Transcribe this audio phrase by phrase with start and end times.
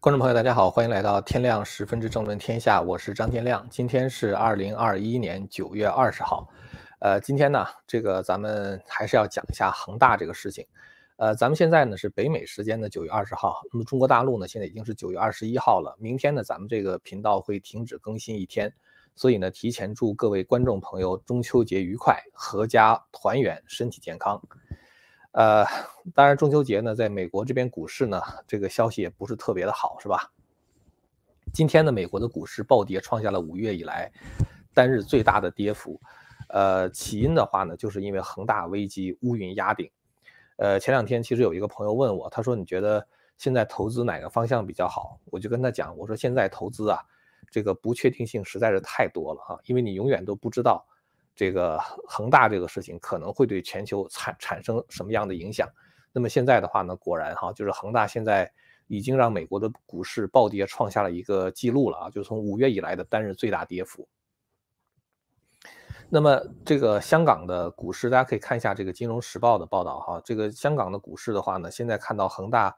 [0.00, 3.64] 观众朋友，大家好，欢迎来到天亮十分之政论天下，我是张天亮。
[3.70, 6.48] 今天是二零二一年九月二十号，
[6.98, 10.66] 呃，今天呢，这个咱们还是要讲一下恒大这个事情。
[11.18, 15.96] 呃，咱们现在呢是北美时间的九月二十号，那么中国大陆呢现在已经是九月二十一号了。
[16.00, 18.74] 明天呢，咱们这个频道会停止更新一天，
[19.14, 24.42] 所以呢，提前祝各位观众朋友中秋节愉快，阖家团圆，身体健康。
[25.36, 25.66] 呃，
[26.14, 30.32] 当然，中秋节呢，在美国这边股市呢，这个消息也不是特别的好，是吧？
[31.52, 34.10] 今天呢，美国的股市暴跌，创下了五月以来
[34.72, 36.00] 单日最大的跌幅。
[36.48, 39.90] 呃，起因的话呢，就是因为恒大危机乌云压顶。
[40.56, 43.06] 呃，前两天其实有一个朋友问我，他说：“你觉得
[43.36, 46.98] 现在投资哪个方向比较好？”我就跟他讲，我说：“现在投资啊，
[47.50, 50.86] 这个不确定性实在是太多了哈，因为你永远都不知道。”
[51.36, 55.68] 这个恒大这个事情可能会对全球产产生什么样的影响？
[56.12, 58.50] 那么现在的话呢，果然哈，就是恒大现在
[58.86, 64.08] 已经让美国的股市暴跌，创下了一个记录了啊，就从五月以来的单日最大跌幅。
[66.08, 72.74] 那么这个香港的股市，大家可以看一下这个《金融时报》的报道哈，这个香港的股市的话呢，现在看到恒大，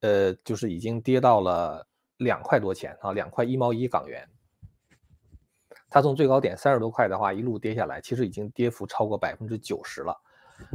[0.00, 1.86] 呃，就是已经跌到了
[2.18, 4.28] 两块多钱啊，两块一毛一港元。
[5.96, 10.14] 它从最高点三十多块的话，一路跌下来，其实已经跌幅超过百分之九十了。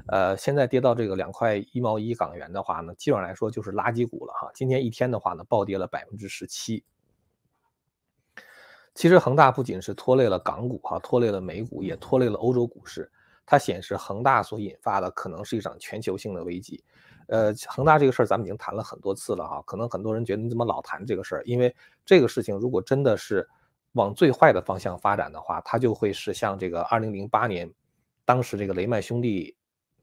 [0.08, 4.50] 呃，现在跌到这个两块一毛一港元的话呢，基本上来说就是垃圾股了哈。
[4.52, 6.83] 今天一天的话呢，暴跌了百分之十七。
[8.95, 13.08] 其实恒大不仅是拖累了港股哈，拖累了美股，也拖累了欧洲股市。
[13.45, 16.83] 它显示恒大所引发的可能是一场全球性的危机。
[17.28, 21.44] 呃，恒大这个事儿咱们已经谈了很多次了哈，可能很多人觉得你怎么老谈这个事儿？
[21.45, 21.75] 因为
[22.08, 23.47] 这个事情如果真的是。
[23.94, 27.70] 往最坏的方向发展的话，它就会是像这个二零零八年，
[28.23, 29.53] 当时这个雷曼兄弟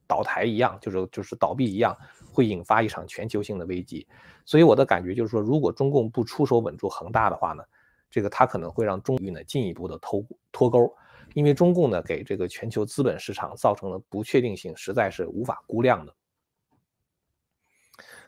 [0.07, 1.97] 倒台一样，就是就是倒闭一样，
[2.31, 4.07] 会引发一场全球性的危机。
[4.45, 7.63] 所以我的感觉就是说，如果中共不出手稳住恒大的话呢，
[8.11, 10.23] 这个它可能会让中域呢进一步的脱
[10.53, 10.95] 脱钩，
[11.33, 16.15] 因为中共呢给这个全球资本市场造成的不确定性实在是无法估量的。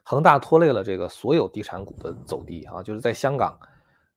[0.03, 3.59] 恒大拖累了这个所有地产股的走低啊，就是在香港。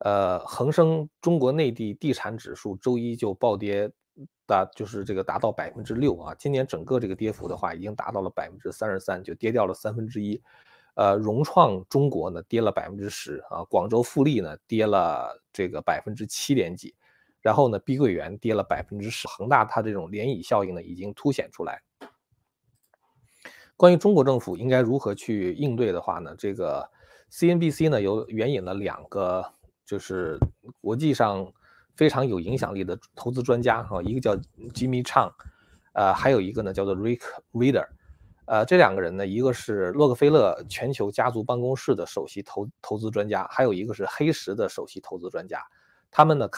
[0.04, 3.90] 呃，恒生中国内地地产指数周一就暴跌，
[4.46, 6.34] 达就是这个达到百分之六啊。
[6.34, 10.38] 今年整个这个跌幅的话，已经达到了百分之三十三，就跌掉了三分之一。
[10.96, 16.94] 呃，融创中国呢跌了百分之十啊，广州富力呢跌了这个百分之七点几，
[17.40, 19.26] 然后呢，碧桂园跌了百分之十。
[19.26, 21.82] 恒大它这种涟漪效应呢已经凸显出来。
[23.74, 26.86] 关于中国政府应该如何去应对的话呢，这个
[27.32, 29.50] CNBC 呢有援引了两个。
[29.84, 30.38] 就是
[30.80, 31.52] 国际上
[31.96, 34.36] 非常有影响力的投资专家哈，一个叫
[34.72, 35.32] Jimmy Chang，
[35.92, 37.20] 呃，还有一个呢叫做 Rick
[37.52, 37.86] Reader，
[38.46, 45.62] 呃，这两个人呢，一个是洛克菲勒全球家族办公室的首席投投资专家，还有一个是黑石的首席投资专家，
[46.10, 46.48] 他们呢。